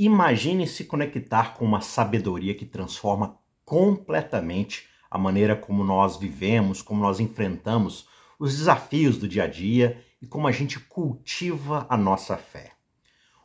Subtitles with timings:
[0.00, 7.02] Imagine se conectar com uma sabedoria que transforma completamente a maneira como nós vivemos, como
[7.02, 8.06] nós enfrentamos
[8.38, 12.74] os desafios do dia a dia e como a gente cultiva a nossa fé.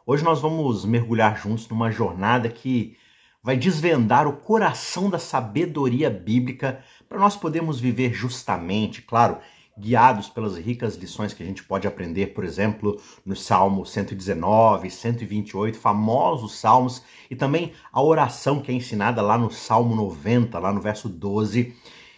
[0.06, 2.96] Hoje nós vamos mergulhar juntos numa jornada que
[3.42, 9.40] vai desvendar o coração da sabedoria bíblica para nós podermos viver justamente, claro,
[9.78, 15.78] guiados pelas ricas lições que a gente pode aprender, por exemplo, no Salmo 119, 128,
[15.78, 20.82] famosos salmos, e também a oração que é ensinada lá no Salmo 90, lá no
[20.82, 21.76] verso 12.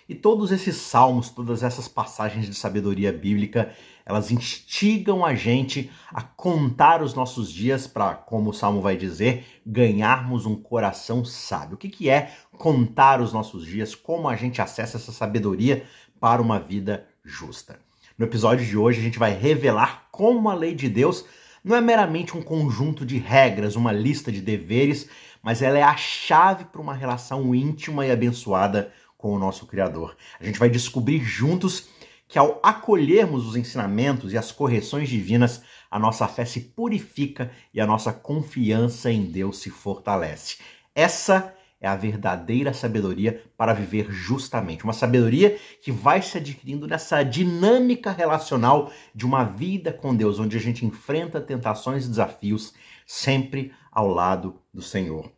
[0.08, 3.74] E todos esses salmos, todas essas passagens de sabedoria bíblica,
[4.06, 9.44] elas instigam a gente a contar os nossos dias para, como o salmo vai dizer,
[9.66, 11.74] ganharmos um coração sábio.
[11.74, 13.96] O que, que é contar os nossos dias?
[13.96, 15.84] Como a gente acessa essa sabedoria
[16.20, 17.80] para uma vida justa.
[18.18, 21.26] No episódio de hoje, a gente vai revelar como a lei de Deus
[21.64, 25.10] não é meramente um conjunto de regras, uma lista de deveres,
[25.42, 30.16] mas ela é a chave para uma relação íntima e abençoada com o nosso Criador.
[30.40, 31.90] A gente vai descobrir juntos
[32.28, 37.82] que ao acolhermos os ensinamentos e as correções divinas, a nossa fé se purifica e
[37.82, 40.58] a nossa confiança em Deus se fortalece.
[40.94, 44.84] Essa é a verdadeira sabedoria para viver justamente.
[44.84, 50.58] Uma sabedoria que vai se adquirindo nessa dinâmica relacional de uma vida com Deus, onde
[50.58, 52.74] a gente enfrenta tentações e desafios
[53.06, 55.32] sempre ao lado do Senhor.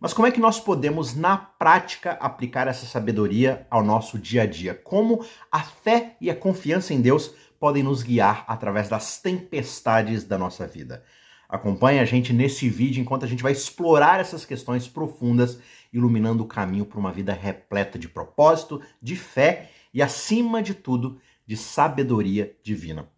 [0.00, 4.46] Mas como é que nós podemos, na prática, aplicar essa sabedoria ao nosso dia a
[4.46, 4.74] dia?
[4.74, 10.38] Como a fé e a confiança em Deus podem nos guiar através das tempestades da
[10.38, 11.04] nossa vida?
[11.50, 15.58] Acompanhe a gente nesse vídeo enquanto a gente vai explorar essas questões profundas,
[15.92, 21.20] iluminando o caminho para uma vida repleta de propósito, de fé e, acima de tudo,
[21.44, 23.08] de sabedoria divina.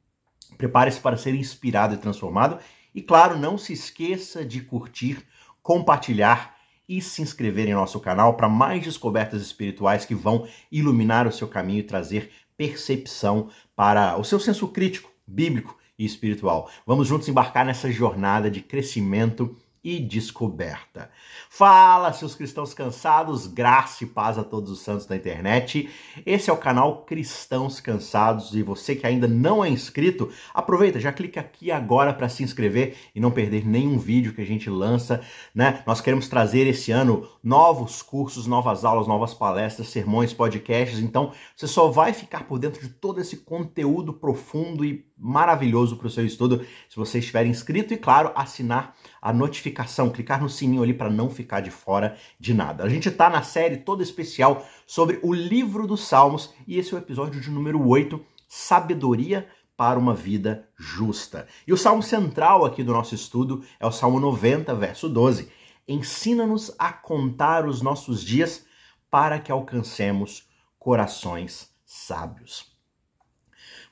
[0.56, 2.58] Prepare-se para ser inspirado e transformado.
[2.94, 5.22] E, claro, não se esqueça de curtir,
[5.62, 6.56] compartilhar
[6.88, 11.48] e se inscrever em nosso canal para mais descobertas espirituais que vão iluminar o seu
[11.48, 16.69] caminho e trazer percepção para o seu senso crítico, bíblico e espiritual.
[16.87, 21.10] Vamos juntos embarcar nessa jornada de crescimento e descoberta.
[21.50, 25.91] Fala, seus cristãos cansados, graça e paz a todos os santos da internet.
[26.25, 31.12] Esse é o canal Cristãos Cansados e você que ainda não é inscrito, aproveita, já
[31.12, 35.21] clica aqui agora para se inscrever e não perder nenhum vídeo que a gente lança,
[35.54, 35.82] né?
[35.87, 41.66] Nós queremos trazer esse ano novos cursos, novas aulas, novas palestras, sermões, podcasts, então você
[41.66, 46.26] só vai ficar por dentro de todo esse conteúdo profundo e maravilhoso para o seu
[46.26, 51.09] estudo se você estiver inscrito e, claro, assinar a notificação, clicar no sininho ali para
[51.09, 52.83] não ficar de fora de nada.
[52.83, 56.97] A gente está na série toda especial sobre o livro dos Salmos e esse é
[56.97, 61.47] o episódio de número 8, Sabedoria para uma vida justa.
[61.66, 65.49] E o salmo central aqui do nosso estudo é o Salmo 90, verso 12.
[65.87, 68.66] Ensina-nos a contar os nossos dias
[69.09, 72.72] para que alcancemos corações sábios.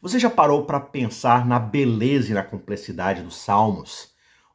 [0.02, 4.09] Você já parou para pensar na beleza e na complexidade dos salmos?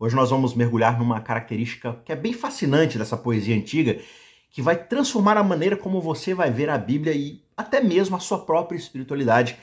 [0.06, 4.00] Hoje nós vamos mergulhar numa característica que é bem fascinante dessa poesia antiga,
[4.52, 8.20] que vai transformar a maneira como você vai ver a Bíblia e até mesmo a
[8.20, 9.58] sua própria espiritualidade.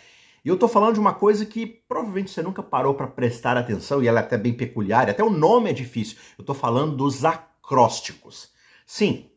[0.44, 4.02] E eu estou falando de uma coisa que provavelmente você nunca parou para prestar atenção
[4.02, 6.16] e ela é até bem peculiar, até o nome é difícil.
[6.36, 8.50] Eu estou falando dos acrósticos.
[8.84, 9.30] Sim,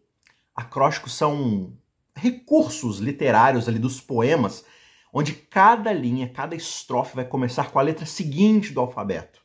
[0.55, 1.77] acrósticos são
[2.15, 4.65] recursos literários ali dos poemas
[5.13, 9.39] onde cada linha, cada estrofe vai começar com a letra seguinte do alfabeto.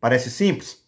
[0.00, 0.84] Parece simples?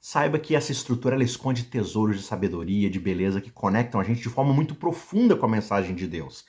[0.00, 4.20] Saiba que essa estrutura ela esconde tesouros de sabedoria, de beleza que conectam a gente
[4.20, 6.44] de forma muito profunda com a mensagem de Deus.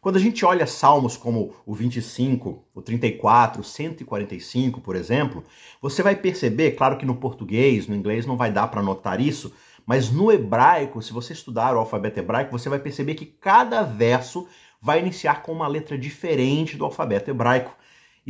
[0.00, 5.44] Quando a gente olha salmos como o 25, o 34, o 145, por exemplo,
[5.80, 9.52] você vai perceber, claro que no português, no inglês não vai dar para notar isso,
[9.84, 14.46] mas no hebraico, se você estudar o alfabeto hebraico, você vai perceber que cada verso
[14.80, 17.76] vai iniciar com uma letra diferente do alfabeto hebraico.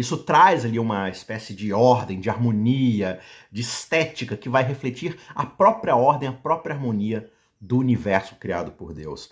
[0.00, 3.21] Isso traz ali uma espécie de ordem, de harmonia,
[3.53, 7.31] de estética que vai refletir a própria ordem, a própria harmonia
[7.61, 9.31] do universo criado por Deus.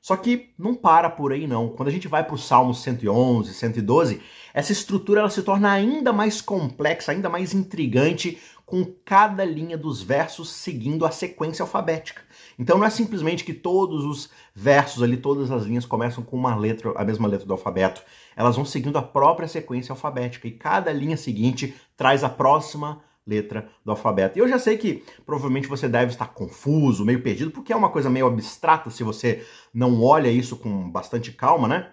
[0.00, 1.70] Só que não para por aí não.
[1.70, 4.22] Quando a gente vai para o Salmo 111, 112,
[4.54, 10.02] essa estrutura ela se torna ainda mais complexa, ainda mais intrigante, com cada linha dos
[10.02, 12.20] versos seguindo a sequência alfabética.
[12.58, 16.56] Então não é simplesmente que todos os versos ali, todas as linhas começam com uma
[16.56, 18.02] letra, a mesma letra do alfabeto.
[18.34, 23.68] Elas vão seguindo a própria sequência alfabética e cada linha seguinte traz a próxima letra
[23.84, 24.36] do alfabeto.
[24.36, 27.90] E eu já sei que provavelmente você deve estar confuso, meio perdido, porque é uma
[27.90, 31.92] coisa meio abstrata se você não olha isso com bastante calma, né?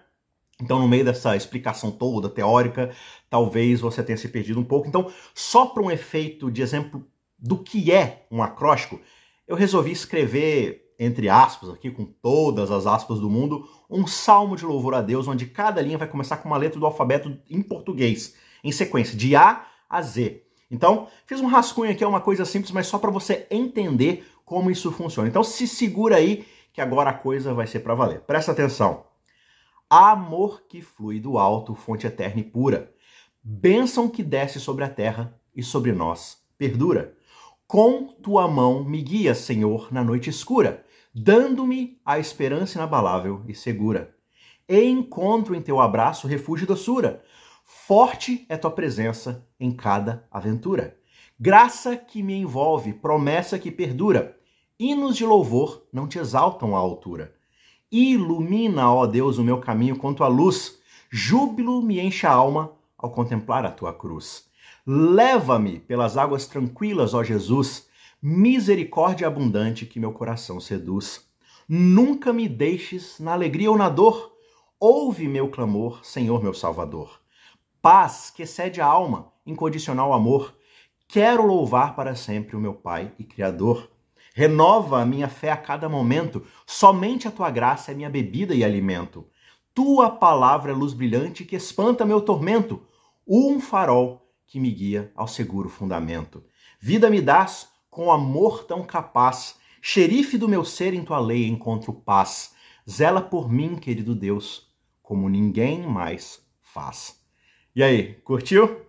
[0.60, 2.90] Então, no meio dessa explicação toda teórica,
[3.28, 4.88] talvez você tenha se perdido um pouco.
[4.88, 7.04] Então, só para um efeito de exemplo
[7.38, 9.00] do que é um acróstico,
[9.46, 14.64] eu resolvi escrever, entre aspas, aqui com todas as aspas do mundo, um salmo de
[14.64, 18.36] louvor a Deus, onde cada linha vai começar com uma letra do alfabeto em português,
[18.62, 20.42] em sequência, de A a Z.
[20.70, 24.70] Então, fiz um rascunho aqui, é uma coisa simples, mas só para você entender como
[24.70, 25.28] isso funciona.
[25.28, 28.20] Então, se segura aí, que agora a coisa vai ser para valer.
[28.20, 29.04] Presta atenção.
[29.96, 32.92] Amor que flui do alto, fonte eterna e pura.
[33.40, 37.16] Bênção que desce sobre a terra e sobre nós perdura.
[37.64, 44.12] Com tua mão me guia, Senhor, na noite escura, dando-me a esperança inabalável e segura.
[44.68, 47.22] E encontro em teu abraço refúgio e doçura.
[47.64, 50.98] Forte é tua presença em cada aventura.
[51.38, 54.36] Graça que me envolve, promessa que perdura.
[54.76, 57.33] Hinos de louvor não te exaltam à altura.
[57.96, 60.78] Ilumina, ó Deus, o meu caminho com tua luz.
[61.10, 64.46] Júbilo me enche a alma ao contemplar a tua cruz.
[64.86, 67.86] Leva-me pelas águas tranquilas, ó Jesus,
[68.20, 71.24] misericórdia abundante que meu coração seduz.
[71.68, 74.32] Nunca me deixes na alegria ou na dor.
[74.80, 77.24] Ouve meu clamor, Senhor meu Salvador
[77.84, 80.56] paz que excede a alma, incondicional amor.
[81.06, 83.90] Quero louvar para sempre o meu Pai e Criador.
[84.36, 88.64] Renova a minha fé a cada momento, somente a tua graça é minha bebida e
[88.64, 89.24] alimento.
[89.72, 92.82] Tua palavra é luz brilhante que espanta meu tormento,
[93.24, 96.42] um farol que me guia ao seguro fundamento.
[96.80, 101.92] Vida me dás com amor tão capaz, xerife do meu ser em tua lei encontro
[101.92, 102.56] paz.
[102.90, 104.68] Zela por mim, querido Deus,
[105.00, 107.20] como ninguém mais faz.
[107.72, 108.84] E aí, curtiu?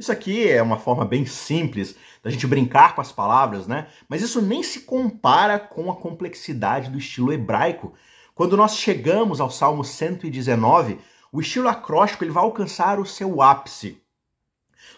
[0.00, 3.86] Isso aqui é uma forma bem simples da gente brincar com as palavras, né?
[4.08, 7.92] Mas isso nem se compara com a complexidade do estilo hebraico.
[8.34, 10.98] Quando nós chegamos ao Salmo 119,
[11.30, 14.00] o estilo acróstico ele vai alcançar o seu ápice.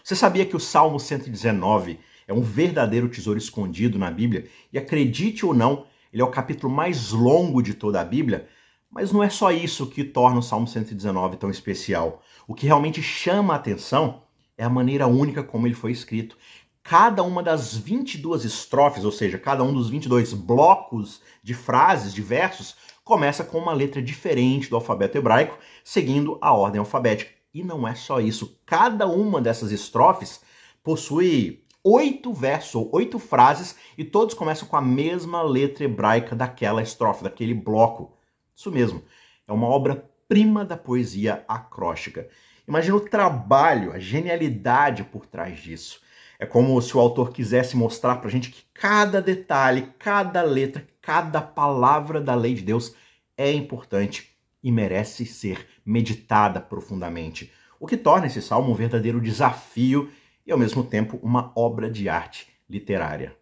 [0.01, 4.47] Você sabia que o Salmo 119 é um verdadeiro tesouro escondido na Bíblia?
[4.71, 8.47] E acredite ou não, ele é o capítulo mais longo de toda a Bíblia,
[8.89, 12.23] mas não é só isso que torna o Salmo 119 tão especial.
[12.47, 14.22] O que realmente chama a atenção
[14.63, 16.37] é a maneira única como ele foi escrito.
[16.81, 22.21] Cada uma das 22 estrofes, ou seja, cada um dos 22 blocos de frases, de
[22.21, 27.31] versos, começa com uma letra diferente do alfabeto hebraico, seguindo a ordem alfabética.
[27.53, 28.57] E não é só isso.
[28.65, 30.41] Cada uma dessas estrofes
[30.81, 36.81] possui oito versos, ou oito frases, e todos começam com a mesma letra hebraica daquela
[36.81, 38.17] estrofe, daquele bloco.
[38.55, 39.03] Isso mesmo,
[39.45, 42.29] é uma obra-prima da poesia acróstica.
[42.67, 46.01] Imagina o trabalho, a genialidade por trás disso.
[46.39, 50.87] É como se o autor quisesse mostrar para a gente que cada detalhe, cada letra,
[51.01, 52.95] cada palavra da lei de Deus
[53.37, 54.33] é importante
[54.63, 60.09] e merece ser meditada profundamente, o que torna esse salmo um verdadeiro desafio
[60.45, 63.35] e, ao mesmo tempo, uma obra de arte literária.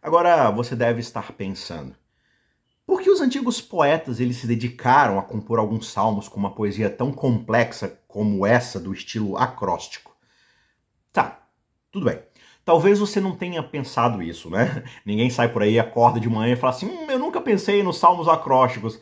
[0.00, 1.96] Agora você deve estar pensando:
[2.86, 6.88] por que os antigos poetas eles se dedicaram a compor alguns salmos com uma poesia
[6.88, 10.16] tão complexa como essa do estilo acróstico?
[11.12, 11.48] Tá,
[11.90, 12.22] tudo bem.
[12.64, 14.84] Talvez você não tenha pensado isso, né?
[15.04, 17.98] Ninguém sai por aí, acorda de manhã e fala assim: hum, eu nunca pensei nos
[17.98, 19.00] salmos acrósticos.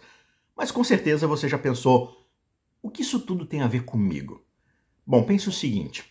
[0.56, 2.26] Mas com certeza você já pensou:
[2.80, 4.42] o que isso tudo tem a ver comigo?
[5.06, 6.06] Bom, pense o seguinte: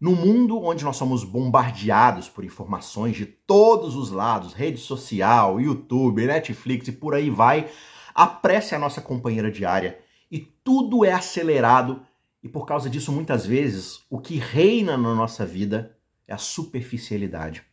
[0.00, 6.24] no mundo onde nós somos bombardeados por informações de todos os lados, rede social, YouTube,
[6.24, 7.68] Netflix e por aí vai,
[8.14, 9.98] a pressa é a nossa companheira diária
[10.30, 12.05] e tudo é acelerado
[12.46, 15.98] e por causa disso muitas vezes o que reina na nossa vida
[16.28, 17.64] é a superficialidade.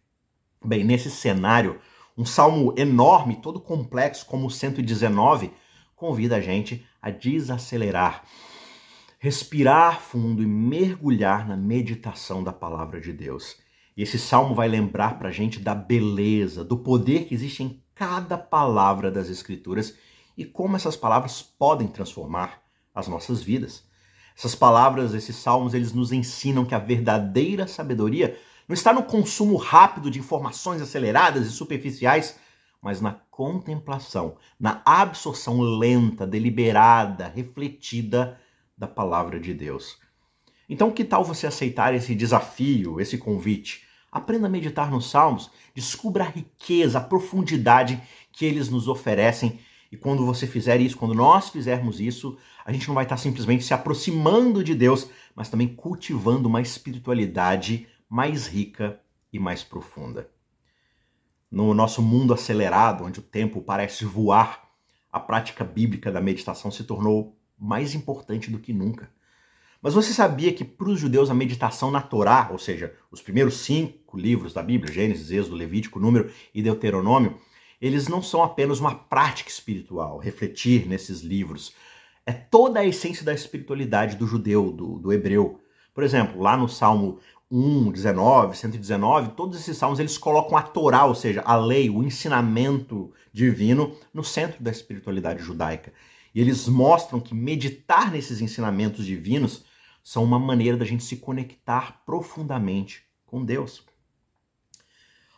[0.66, 1.80] Bem, nesse cenário,
[2.18, 5.54] um salmo enorme, todo complexo como o 119,
[5.96, 8.24] convida a gente a desacelerar
[9.20, 13.56] respirar fundo e mergulhar na meditação da palavra de Deus.
[13.96, 17.82] E esse salmo vai lembrar para a gente da beleza, do poder que existe em
[17.94, 19.96] cada palavra das Escrituras
[20.36, 22.64] e como essas palavras podem transformar
[22.94, 23.88] as nossas vidas.
[24.38, 28.38] Essas palavras, esses salmos, eles nos ensinam que a verdadeira sabedoria
[28.68, 32.40] não está no consumo rápido de informações aceleradas e superficiais,
[32.82, 38.40] mas na contemplação, na absorção lenta, deliberada, refletida
[38.78, 39.98] da palavra de Deus.
[40.70, 43.84] Então, que tal você aceitar esse desafio, esse convite?
[44.12, 49.60] Aprenda a meditar nos Salmos, descubra a riqueza, a profundidade que eles nos oferecem.
[49.94, 52.36] E quando você fizer isso, quando nós fizermos isso,
[52.66, 57.86] a gente não vai estar simplesmente se aproximando de Deus, mas também cultivando uma espiritualidade
[58.10, 59.00] mais rica
[59.32, 60.32] e mais profunda.
[61.52, 64.68] No nosso mundo acelerado, onde o tempo parece voar,
[65.12, 69.12] a prática bíblica da meditação se tornou mais importante do que nunca.
[69.80, 73.58] Mas você sabia que para os judeus a meditação na Torá, ou seja, os primeiros
[73.58, 77.40] cinco livros da Bíblia, Gênesis, Êxodo, Levítico, Número e Deuteronômio,
[77.86, 81.74] eles não são apenas uma prática espiritual, refletir nesses livros.
[82.26, 85.60] É toda a essência da espiritualidade do judeu, do, do hebreu.
[85.94, 87.20] Por exemplo, lá no Salmo
[87.52, 92.02] 1, 19, 119, todos esses salmos eles colocam a Torá, ou seja, a lei, o
[92.02, 95.92] ensinamento divino, no centro da espiritualidade judaica.
[96.34, 99.66] E eles mostram que meditar nesses ensinamentos divinos
[100.02, 103.84] são uma maneira da gente se conectar profundamente com Deus.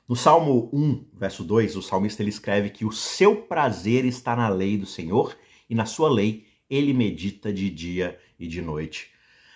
[0.08, 4.48] No Salmo 1, verso 2, o salmista ele escreve que o seu prazer está na
[4.48, 5.36] lei do Senhor
[5.68, 9.10] e na sua lei ele medita de dia e de noite.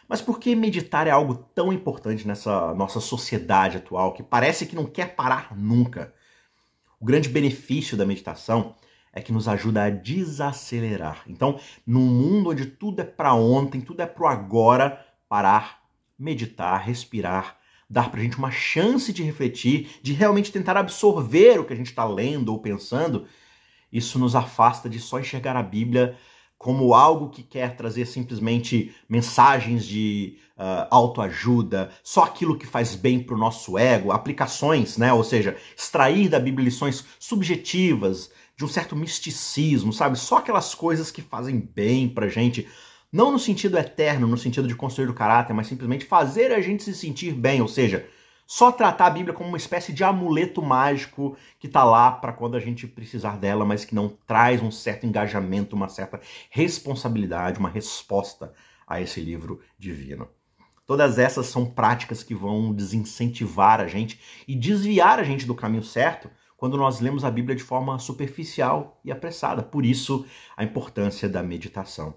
[0.07, 4.75] Mas por que meditar é algo tão importante nessa nossa sociedade atual que parece que
[4.75, 6.15] não quer parar nunca?
[6.99, 8.75] O grande benefício da meditação
[9.13, 11.25] é que nos ajuda a desacelerar.
[11.27, 15.83] Então, num mundo onde tudo é para ontem, tudo é para o agora, parar,
[16.17, 17.58] meditar, respirar,
[17.89, 21.75] dar para a gente uma chance de refletir, de realmente tentar absorver o que a
[21.75, 23.25] gente está lendo ou pensando,
[23.91, 26.15] isso nos afasta de só enxergar a Bíblia
[26.59, 33.23] como algo que quer trazer simplesmente mensagens de uh, autoajuda, só aquilo que faz bem
[33.23, 35.13] para o nosso ego, aplicações, né?
[35.13, 40.19] Ou seja, extrair da Bíblia lições subjetivas, de um certo misticismo, sabe?
[40.19, 42.67] Só aquelas coisas que fazem bem para gente
[43.11, 46.83] não no sentido eterno, no sentido de construir o caráter, mas simplesmente fazer a gente
[46.83, 48.07] se sentir bem, ou seja,
[48.45, 52.57] só tratar a Bíblia como uma espécie de amuleto mágico que está lá para quando
[52.57, 57.69] a gente precisar dela, mas que não traz um certo engajamento, uma certa responsabilidade, uma
[57.69, 58.51] resposta
[58.87, 60.27] a esse livro divino.
[60.87, 65.83] Todas essas são práticas que vão desincentivar a gente e desviar a gente do caminho
[65.83, 69.61] certo quando nós lemos a Bíblia de forma superficial e apressada.
[69.61, 70.25] Por isso,
[70.57, 72.15] a importância da meditação.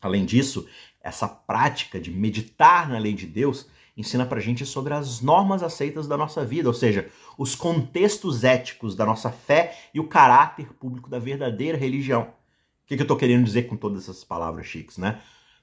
[0.00, 0.66] Além disso,
[1.00, 6.06] essa prática de meditar na lei de Deus ensina pra gente sobre as normas aceitas
[6.06, 11.10] da nossa vida, ou seja, os contextos éticos da nossa fé e o caráter público
[11.10, 12.22] da verdadeira religião.
[12.22, 15.20] O que, que eu estou querendo dizer com todas essas palavras chiques, né?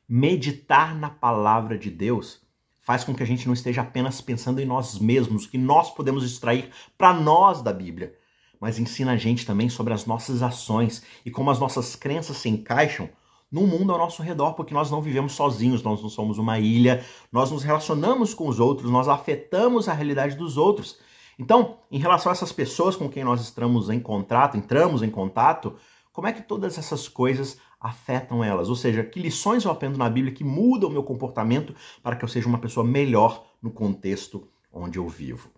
[0.08, 2.42] Meditar na palavra de Deus
[2.82, 5.90] faz com que a gente não esteja apenas pensando em nós mesmos, o que nós
[5.90, 8.16] podemos extrair para nós da Bíblia,
[8.60, 12.50] mas ensina a gente também sobre as nossas ações e como as nossas crenças se
[12.50, 13.10] encaixam
[13.52, 17.04] no mundo ao nosso redor, porque nós não vivemos sozinhos, nós não somos uma ilha,
[17.32, 20.98] nós nos relacionamos com os outros, nós afetamos a realidade dos outros.
[21.38, 25.76] Então, em relação a essas pessoas com quem nós estamos em contato, entramos em contato,
[26.12, 28.70] como é que todas essas coisas afetam elas?
[28.70, 32.24] Ou seja, que lições eu aprendo na Bíblia que mudam o meu comportamento para que
[32.24, 35.50] eu seja uma pessoa melhor no contexto onde eu vivo?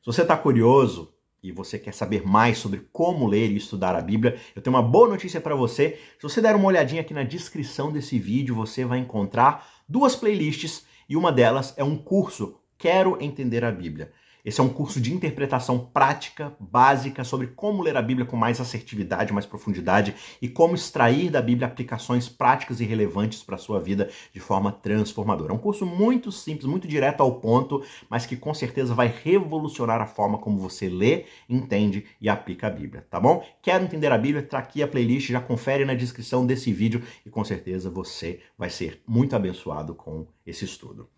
[0.00, 4.00] Se você está curioso e você quer saber mais sobre como ler e estudar a
[4.00, 5.98] Bíblia, eu tenho uma boa notícia para você.
[6.18, 10.84] Se você der uma olhadinha aqui na descrição desse vídeo, você vai encontrar duas playlists
[11.08, 14.12] e uma delas é um curso Quero Entender a Bíblia.
[14.44, 18.60] Esse é um curso de interpretação prática, básica, sobre como ler a Bíblia com mais
[18.60, 23.80] assertividade, mais profundidade e como extrair da Bíblia aplicações práticas e relevantes para a sua
[23.80, 25.52] vida de forma transformadora.
[25.52, 30.00] É um curso muito simples, muito direto ao ponto, mas que com certeza vai revolucionar
[30.00, 33.44] a forma como você lê, entende e aplica a Bíblia, tá bom?
[33.62, 34.42] Quer entender a Bíblia?
[34.42, 38.70] Tá aqui a playlist, já confere na descrição desse vídeo e com certeza você vai
[38.70, 41.08] ser muito abençoado com esse estudo.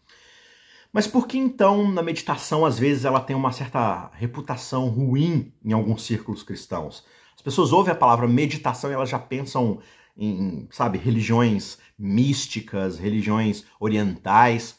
[0.93, 5.73] Mas por que então na meditação às vezes ela tem uma certa reputação ruim em
[5.73, 7.05] alguns círculos cristãos?
[7.35, 9.81] As pessoas ouvem a palavra meditação e elas já pensam
[10.17, 14.79] em, sabe, religiões místicas, religiões orientais.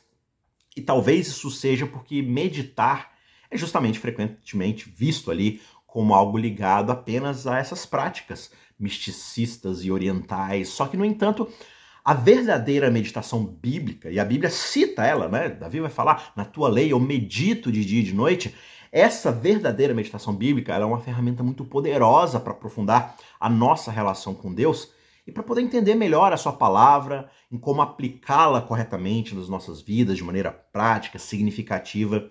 [0.78, 3.12] E talvez isso seja porque meditar
[3.50, 10.70] é justamente frequentemente visto ali como algo ligado apenas a essas práticas misticistas e orientais.
[10.70, 11.48] Só que, no entanto,
[12.04, 15.50] a verdadeira meditação bíblica, e a Bíblia cita ela, né?
[15.50, 18.54] Davi vai falar, na tua lei eu medito de dia e de noite.
[18.92, 24.54] Essa verdadeira meditação bíblica é uma ferramenta muito poderosa para aprofundar a nossa relação com
[24.54, 24.92] Deus
[25.26, 30.18] e para poder entender melhor a sua palavra, em como aplicá-la corretamente nas nossas vidas
[30.18, 32.30] de maneira prática, significativa.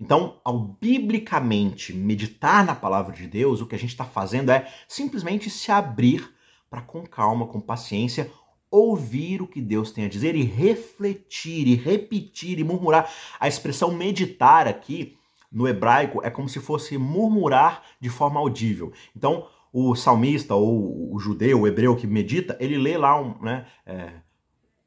[0.00, 4.68] Então, ao biblicamente meditar na palavra de Deus, o que a gente está fazendo é
[4.88, 6.28] simplesmente se abrir
[6.68, 8.28] para, com calma, com paciência,
[8.74, 13.08] ouvir o que Deus tem a dizer e refletir e repetir e murmurar.
[13.38, 15.16] A expressão meditar aqui
[15.50, 18.92] no hebraico é como se fosse murmurar de forma audível.
[19.16, 23.66] Então, o salmista ou o judeu, o hebreu que medita, ele lê lá um, né,
[23.86, 24.12] é,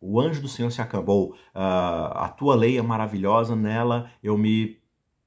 [0.02, 4.78] o anjo do Senhor se acabou, uh, a tua lei é maravilhosa, nela eu me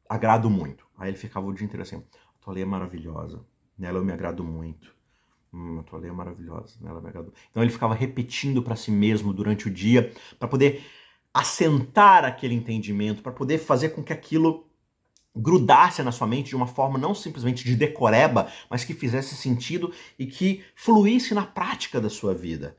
[0.09, 0.87] agrado muito.
[0.99, 3.45] Aí ele ficava o dia inteiro assim, a tua lei é maravilhosa,
[3.77, 4.95] nela eu me agrado muito.
[5.53, 6.91] Hum, a tua lei é maravilhosa, né?
[6.91, 7.33] ela me agradou.
[7.51, 10.85] Então ele ficava repetindo para si mesmo durante o dia, para poder
[11.35, 14.67] assentar aquele entendimento, para poder fazer com que aquilo
[15.35, 19.93] grudasse na sua mente de uma forma não simplesmente de decoreba, mas que fizesse sentido
[20.19, 22.77] e que fluísse na prática da sua vida.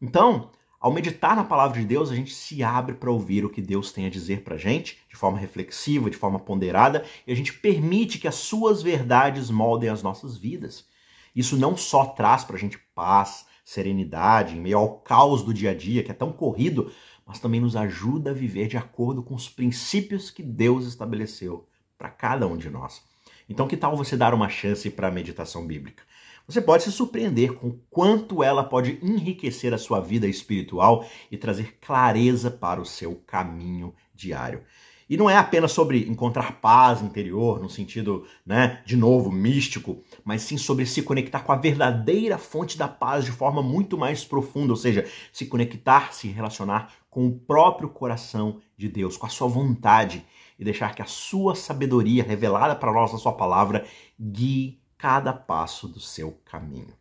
[0.00, 3.62] Então, ao meditar na palavra de Deus, a gente se abre para ouvir o que
[3.62, 7.36] Deus tem a dizer para a gente, de forma reflexiva, de forma ponderada, e a
[7.36, 10.86] gente permite que as suas verdades moldem as nossas vidas.
[11.34, 15.70] Isso não só traz para a gente paz, serenidade, em meio ao caos do dia
[15.70, 16.92] a dia, que é tão corrido,
[17.26, 22.10] mas também nos ajuda a viver de acordo com os princípios que Deus estabeleceu para
[22.10, 23.02] cada um de nós.
[23.48, 26.02] Então, que tal você dar uma chance para a meditação bíblica?
[26.46, 31.78] Você pode se surpreender com quanto ela pode enriquecer a sua vida espiritual e trazer
[31.80, 34.64] clareza para o seu caminho diário.
[35.12, 40.40] E não é apenas sobre encontrar paz interior, no sentido, né, de novo, místico, mas
[40.40, 44.72] sim sobre se conectar com a verdadeira fonte da paz de forma muito mais profunda,
[44.72, 49.48] ou seja, se conectar, se relacionar com o próprio coração de Deus, com a sua
[49.48, 50.24] vontade
[50.58, 53.84] e deixar que a sua sabedoria revelada para nós na sua palavra
[54.18, 56.94] guie cada passo do seu caminho.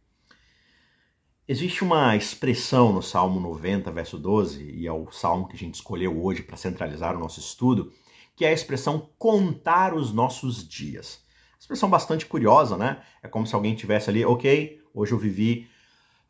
[1.48, 5.76] Existe uma expressão no Salmo 90, verso 12, e é o salmo que a gente
[5.76, 7.92] escolheu hoje para centralizar o nosso estudo,
[8.42, 11.24] que é a expressão contar os nossos dias.
[11.60, 13.00] Expressão bastante curiosa, né?
[13.22, 15.68] É como se alguém tivesse ali, ok, hoje eu vivi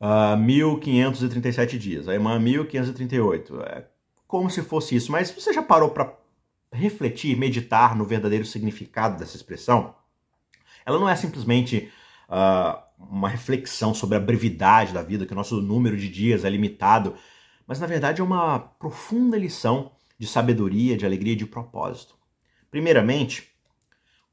[0.02, 3.62] uh, ah, 1537 dias, aí uma 1538.
[3.62, 3.88] É
[4.28, 6.14] como se fosse isso, mas você já parou para
[6.74, 9.96] refletir, meditar no verdadeiro significado dessa expressão?
[10.86, 11.90] Ela não é simplesmente.
[12.28, 16.50] Uh, uma reflexão sobre a brevidade da vida, que o nosso número de dias é
[16.52, 17.16] limitado,
[17.66, 19.92] mas na verdade é uma profunda lição
[20.22, 22.14] de sabedoria, de alegria e de propósito.
[22.70, 23.56] Primeiramente,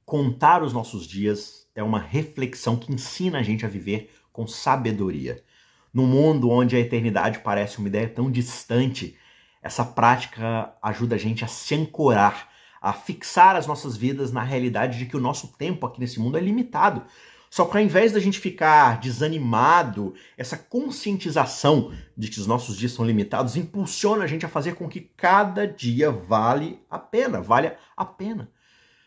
[0.05, 5.43] contar os nossos dias é uma reflexão que ensina a gente a viver com sabedoria.
[5.91, 9.17] Num mundo onde a eternidade parece uma ideia tão distante,
[9.63, 12.51] essa prática ajuda a gente a se ancorar,
[12.83, 16.37] a fixar as nossas vidas na realidade de que o nosso tempo aqui nesse mundo
[16.37, 17.03] é limitado.
[17.51, 22.93] Só que ao invés da gente ficar desanimado, essa conscientização de que os nossos dias
[22.93, 27.73] são limitados impulsiona a gente a fazer com que cada dia vale a pena, vale
[27.97, 28.51] a pena.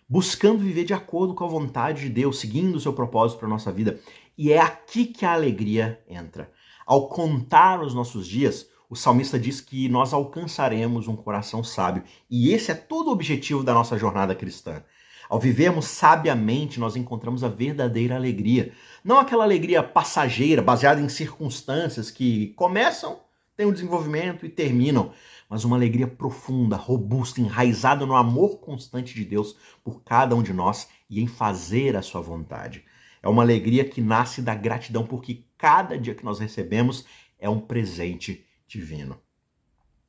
[0.10, 3.52] Buscando viver de acordo com a vontade de Deus, seguindo o seu propósito para a
[3.52, 4.00] nossa vida.
[4.38, 6.52] E é aqui que a alegria entra.
[6.86, 12.04] Ao contar os nossos dias, o salmista diz que nós alcançaremos um coração sábio.
[12.30, 14.84] E esse é todo o objetivo da nossa jornada cristã.
[15.32, 18.74] Ao vivermos sabiamente, nós encontramos a verdadeira alegria.
[19.02, 23.22] Não aquela alegria passageira, baseada em circunstâncias que começam,
[23.56, 25.14] têm um desenvolvimento e terminam,
[25.50, 30.52] mas uma alegria profunda, robusta, enraizada no amor constante de Deus por cada um de
[30.52, 32.84] nós e em fazer a sua vontade.
[33.24, 37.06] É uma alegria que nasce da gratidão, porque cada dia que nós recebemos
[37.40, 39.18] é um presente divino.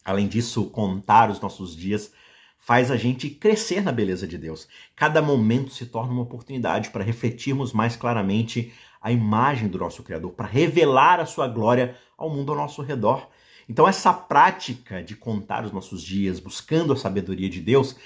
[0.04, 2.12] Além disso, contar os nossos dias
[2.64, 4.68] faz a gente crescer na beleza de Deus.
[4.94, 10.30] Cada momento se torna uma oportunidade para refletirmos mais claramente a imagem do nosso Criador,
[10.30, 13.28] para revelar a sua glória ao mundo ao nosso redor.
[13.68, 17.96] Então, essa prática de contar os nossos dias, buscando a sabedoria de Deus,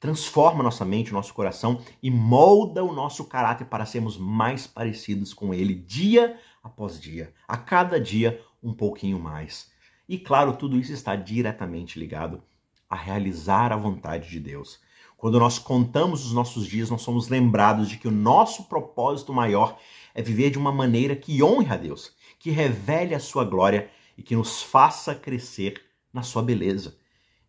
[0.00, 5.52] transforma nossa mente, nosso coração e molda o nosso caráter para sermos mais parecidos com
[5.52, 9.70] Ele dia após dia, a cada dia um pouquinho mais.
[10.08, 12.42] E claro, tudo isso está diretamente ligado
[12.88, 14.78] a realizar a vontade de Deus.
[15.16, 19.78] Quando nós contamos os nossos dias, nós somos lembrados de que o nosso propósito maior
[20.14, 24.22] é viver de uma maneira que honre a Deus, que revele a sua glória e
[24.22, 26.98] que nos faça crescer na sua beleza.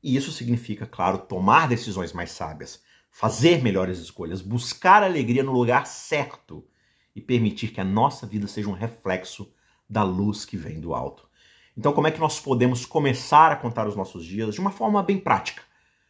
[0.01, 5.85] E isso significa, claro, tomar decisões mais sábias, fazer melhores escolhas, buscar alegria no lugar
[5.85, 6.65] certo
[7.15, 9.51] e permitir que a nossa vida seja um reflexo
[9.89, 11.26] da luz que vem do alto.
[11.77, 15.03] Então, como é que nós podemos começar a contar os nossos dias de uma forma
[15.03, 15.61] bem prática?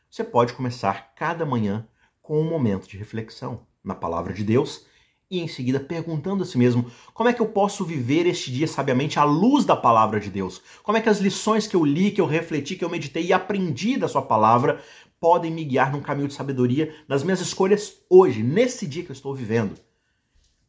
[0.09, 1.85] Você pode começar cada manhã
[2.21, 4.85] com um momento de reflexão na palavra de Deus
[5.29, 8.65] e em seguida perguntando a si mesmo: como é que eu posso viver este dia
[8.65, 10.61] sabiamente à luz da palavra de Deus?
[10.81, 13.33] Como é que as lições que eu li, que eu refleti, que eu meditei e
[13.33, 14.81] aprendi da sua palavra
[15.19, 19.15] podem me guiar num caminho de sabedoria nas minhas escolhas hoje, nesse dia que eu
[19.15, 19.75] estou vivendo?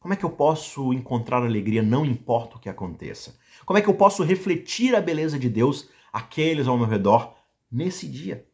[0.00, 3.37] Como é que eu posso encontrar alegria não importa o que aconteça?
[3.64, 7.34] Como é que eu posso refletir a beleza de Deus àqueles ao meu redor
[7.70, 8.46] nesse dia?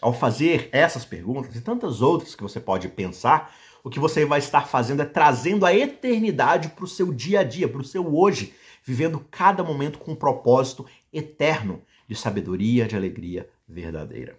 [0.00, 4.38] Ao fazer essas perguntas e tantas outras que você pode pensar, o que você vai
[4.38, 8.14] estar fazendo é trazendo a eternidade para o seu dia a dia, para o seu
[8.14, 14.38] hoje, vivendo cada momento com um propósito eterno de sabedoria, de alegria verdadeira.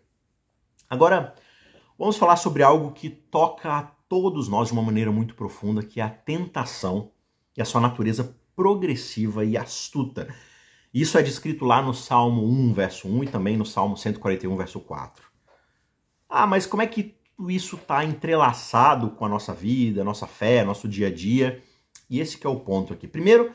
[0.90, 1.34] Agora,
[1.98, 6.02] vamos falar sobre algo que toca a todos nós de uma maneira muito profunda, que
[6.02, 7.12] é a tentação
[7.56, 10.28] e a sua natureza progressiva e astuta.
[10.94, 14.80] Isso é descrito lá no Salmo 1, verso 1 e também no Salmo 141, verso
[14.80, 15.26] 4.
[16.30, 20.64] Ah, mas como é que tudo isso está entrelaçado com a nossa vida, nossa fé,
[20.64, 21.64] nosso dia a dia?
[22.08, 23.08] E esse é o ponto aqui.
[23.08, 23.52] Primeiro,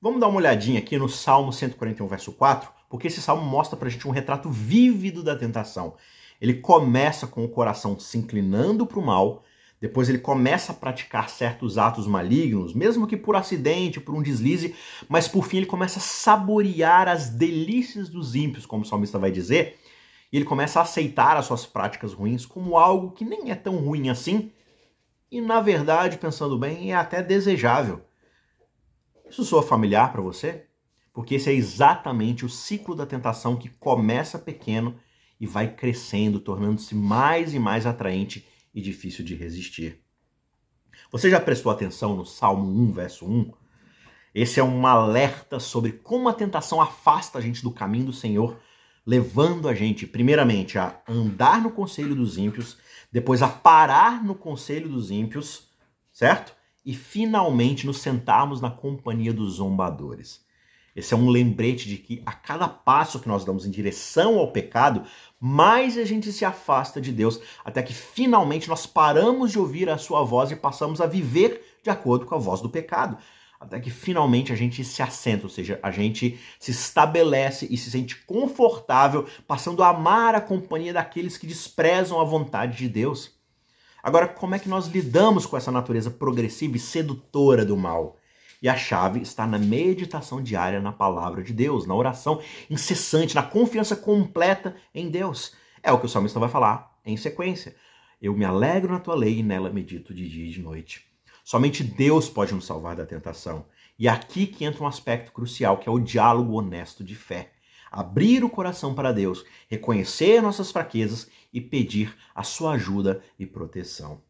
[0.00, 3.88] vamos dar uma olhadinha aqui no Salmo 141, verso 4, porque esse salmo mostra para
[3.88, 5.96] a gente um retrato vívido da tentação.
[6.40, 9.44] Ele começa com o coração se inclinando para o mal,
[9.80, 14.74] depois ele começa a praticar certos atos malignos, mesmo que por acidente, por um deslize,
[15.08, 19.30] mas por fim ele começa a saborear as delícias dos ímpios, como o salmista vai
[19.30, 19.78] dizer,
[20.32, 23.76] e ele começa a aceitar as suas práticas ruins como algo que nem é tão
[23.76, 24.50] ruim assim,
[25.30, 28.00] e na verdade, pensando bem, é até desejável.
[29.28, 30.66] Isso soa familiar para você?
[31.12, 34.96] Porque esse é exatamente o ciclo da tentação que começa pequeno
[35.40, 39.98] e vai crescendo, tornando-se mais e mais atraente e difícil de resistir.
[41.10, 43.50] Você já prestou atenção no Salmo 1, verso 1?
[44.34, 48.60] Esse é um alerta sobre como a tentação afasta a gente do caminho do Senhor,
[49.06, 52.76] levando a gente, primeiramente, a andar no conselho dos ímpios,
[53.10, 55.70] depois a parar no conselho dos ímpios,
[56.12, 56.54] certo?
[56.84, 60.44] E finalmente nos sentarmos na companhia dos zombadores.
[60.94, 64.50] Esse é um lembrete de que a cada passo que nós damos em direção ao
[64.50, 65.04] pecado,
[65.40, 69.98] mais a gente se afasta de Deus, até que finalmente nós paramos de ouvir a
[69.98, 73.18] sua voz e passamos a viver de acordo com a voz do pecado.
[73.58, 77.90] Até que finalmente a gente se assenta, ou seja, a gente se estabelece e se
[77.90, 83.34] sente confortável, passando a amar a companhia daqueles que desprezam a vontade de Deus.
[84.02, 88.16] Agora, como é que nós lidamos com essa natureza progressiva e sedutora do mal?
[88.66, 93.42] E a chave está na meditação diária na palavra de Deus, na oração incessante, na
[93.44, 95.54] confiança completa em Deus.
[95.80, 97.76] É o que o salmista vai falar em sequência.
[98.20, 101.06] Eu me alegro na tua lei e nela medito de dia e de noite.
[101.44, 103.66] Somente Deus pode nos salvar da tentação.
[103.96, 107.52] E é aqui que entra um aspecto crucial, que é o diálogo honesto de fé.
[107.88, 114.20] Abrir o coração para Deus, reconhecer nossas fraquezas e pedir a sua ajuda e proteção.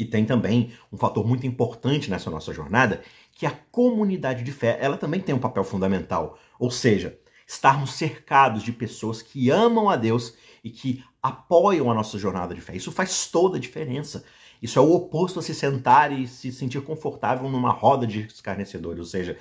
[0.00, 3.02] E tem também um fator muito importante nessa nossa jornada,
[3.40, 6.38] que a comunidade de fé, ela também tem um papel fundamental.
[6.58, 12.18] Ou seja, estarmos cercados de pessoas que amam a Deus e que apoiam a nossa
[12.18, 12.76] jornada de fé.
[12.76, 14.26] Isso faz toda a diferença.
[14.60, 19.00] Isso é o oposto a se sentar e se sentir confortável numa roda de escarnecedores,
[19.00, 19.38] ou seja,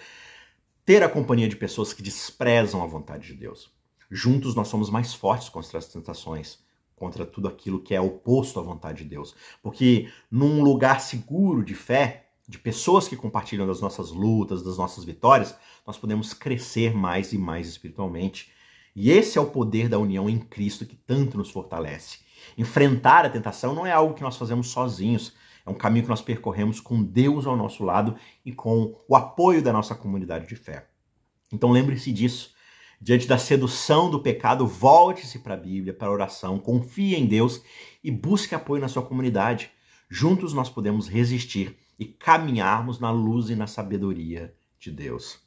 [0.85, 3.69] ter a companhia de pessoas que desprezam a vontade de Deus.
[4.09, 6.59] Juntos nós somos mais fortes contra as tentações
[6.95, 9.35] contra tudo aquilo que é oposto à vontade de Deus.
[9.62, 15.03] Porque num lugar seguro de fé, de pessoas que compartilham das nossas lutas, das nossas
[15.03, 18.51] vitórias, nós podemos crescer mais e mais espiritualmente.
[18.95, 22.17] E esse é o poder da união em Cristo que tanto nos fortalece.
[22.57, 26.23] Enfrentar a tentação não é algo que nós fazemos sozinhos, é um caminho que nós
[26.23, 30.89] percorremos com Deus ao nosso lado e com o apoio da nossa comunidade de fé.
[31.53, 32.55] Então lembre-se disso.
[32.99, 37.62] Diante da sedução do pecado, volte-se para a Bíblia, para a oração, confie em Deus
[38.03, 39.69] e busque apoio na sua comunidade.
[40.09, 45.38] Juntos nós podemos resistir e caminharmos na luz e na sabedoria de Deus.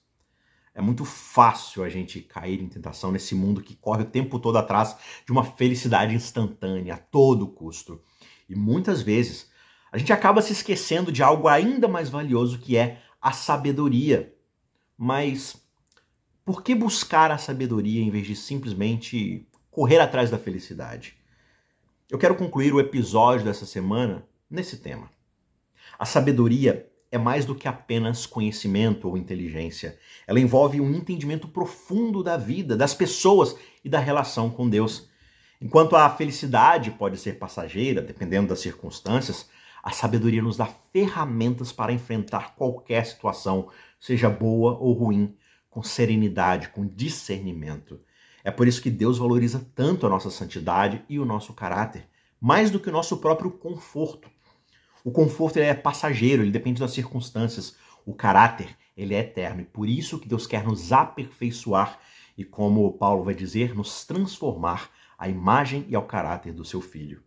[0.74, 4.58] É muito fácil a gente cair em tentação nesse mundo que corre o tempo todo
[4.58, 8.00] atrás de uma felicidade instantânea, a todo custo.
[8.48, 9.50] E muitas vezes
[9.90, 14.34] a gente acaba se esquecendo de algo ainda mais valioso que é a sabedoria.
[14.96, 15.56] Mas
[16.44, 21.16] por que buscar a sabedoria em vez de simplesmente correr atrás da felicidade?
[22.10, 25.10] Eu quero concluir o episódio dessa semana nesse tema.
[26.02, 29.96] A sabedoria é mais do que apenas conhecimento ou inteligência.
[30.26, 35.08] Ela envolve um entendimento profundo da vida, das pessoas e da relação com Deus.
[35.60, 39.48] Enquanto a felicidade pode ser passageira, dependendo das circunstâncias,
[39.80, 43.68] a sabedoria nos dá ferramentas para enfrentar qualquer situação,
[44.00, 45.36] seja boa ou ruim,
[45.70, 48.00] com serenidade, com discernimento.
[48.42, 52.08] É por isso que Deus valoriza tanto a nossa santidade e o nosso caráter,
[52.40, 54.28] mais do que o nosso próprio conforto.
[55.04, 57.76] O conforto é passageiro, ele depende das circunstâncias.
[58.04, 61.98] O caráter, ele é eterno e por isso que Deus quer nos aperfeiçoar
[62.36, 67.22] e como Paulo vai dizer, nos transformar à imagem e ao caráter do seu filho.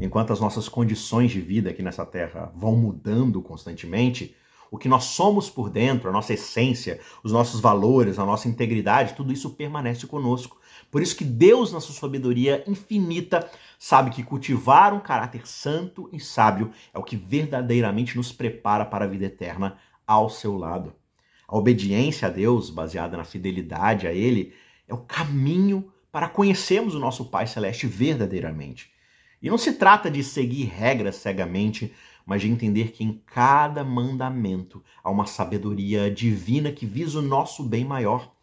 [0.00, 4.34] Enquanto as nossas condições de vida aqui nessa terra vão mudando constantemente,
[4.70, 9.14] o que nós somos por dentro, a nossa essência, os nossos valores, a nossa integridade,
[9.14, 10.58] tudo isso permanece conosco.
[10.90, 16.20] Por isso que Deus, na sua sabedoria infinita, sabe que cultivar um caráter santo e
[16.20, 20.94] sábio é o que verdadeiramente nos prepara para a vida eterna ao seu lado.
[21.48, 24.52] A obediência a Deus, baseada na fidelidade a Ele,
[24.88, 28.90] é o caminho para conhecermos o nosso Pai Celeste verdadeiramente.
[29.42, 31.92] E não se trata de seguir regras cegamente,
[32.24, 37.62] mas de entender que em cada mandamento há uma sabedoria divina que visa o nosso
[37.62, 38.34] bem maior.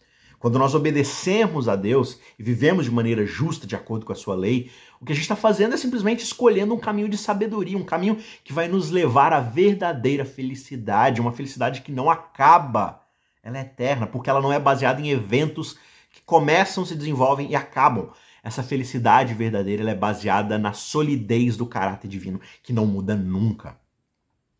[0.43, 4.35] Quando nós obedecemos a Deus e vivemos de maneira justa, de acordo com a sua
[4.35, 7.85] lei, o que a gente está fazendo é simplesmente escolhendo um caminho de sabedoria, um
[7.85, 13.03] caminho que vai nos levar à verdadeira felicidade, uma felicidade que não acaba,
[13.41, 15.77] ela é eterna, porque ela não é baseada em eventos
[16.11, 18.11] que começam, se desenvolvem e acabam.
[18.43, 23.77] Essa felicidade verdadeira é baseada na solidez do caráter divino, que não muda nunca.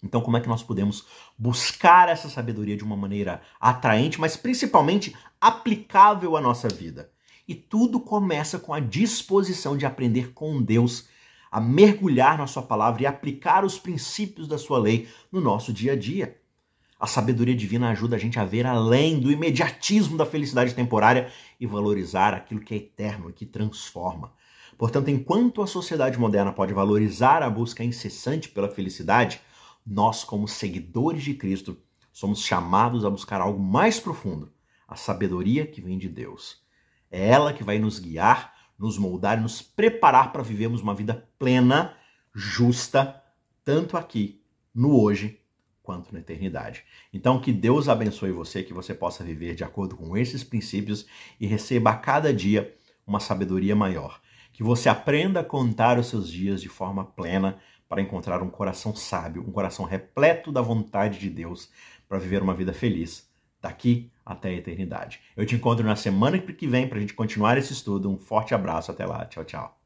[0.03, 1.05] Então, como é que nós podemos
[1.37, 7.09] buscar essa sabedoria de uma maneira atraente, mas principalmente aplicável à nossa vida?
[7.47, 11.07] E tudo começa com a disposição de aprender com Deus,
[11.49, 15.93] a mergulhar na Sua palavra e aplicar os princípios da Sua lei no nosso dia
[15.93, 16.37] a dia.
[16.99, 21.65] A sabedoria divina ajuda a gente a ver além do imediatismo da felicidade temporária e
[21.67, 24.33] valorizar aquilo que é eterno e que transforma.
[24.77, 29.41] Portanto, enquanto a sociedade moderna pode valorizar a busca incessante pela felicidade,
[29.85, 31.77] nós, como seguidores de Cristo,
[32.11, 34.51] somos chamados a buscar algo mais profundo,
[34.87, 36.61] a sabedoria que vem de Deus.
[37.09, 41.95] É ela que vai nos guiar, nos moldar nos preparar para vivermos uma vida plena,
[42.33, 43.21] justa,
[43.63, 44.41] tanto aqui,
[44.73, 45.39] no hoje,
[45.81, 46.83] quanto na eternidade.
[47.13, 51.05] Então, que Deus abençoe você, que você possa viver de acordo com esses princípios
[51.39, 54.21] e receba a cada dia uma sabedoria maior.
[54.51, 58.95] Que você aprenda a contar os seus dias de forma plena, para encontrar um coração
[58.95, 61.69] sábio, um coração repleto da vontade de Deus
[62.07, 63.29] para viver uma vida feliz
[63.61, 65.21] daqui até a eternidade.
[65.35, 68.11] Eu te encontro na semana que vem para a gente continuar esse estudo.
[68.11, 69.82] Um forte abraço, até lá, tchau, tchau.